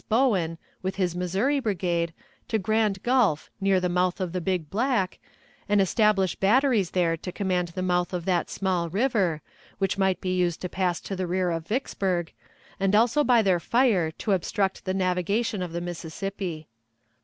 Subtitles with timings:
[0.09, 2.11] Bowen, with his Missouri Brigade,
[2.47, 5.19] to Grand Gulf, near the mouth of the Big Black,
[5.69, 9.43] and establish batteries there to command the mouth of that small river,
[9.77, 12.33] which might be used to pass to the rear of Vicksburg,
[12.79, 16.67] and also by their fire to obstruct the navigation of the Mississippi.